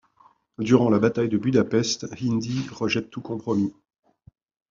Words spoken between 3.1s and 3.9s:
tout compromis.